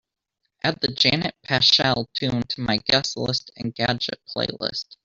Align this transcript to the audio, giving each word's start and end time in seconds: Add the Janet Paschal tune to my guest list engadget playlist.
Add 0.63 0.81
the 0.81 0.87
Janet 0.87 1.35
Paschal 1.43 2.09
tune 2.15 2.41
to 2.41 2.61
my 2.61 2.77
guest 2.77 3.15
list 3.17 3.51
engadget 3.55 4.17
playlist. 4.35 4.95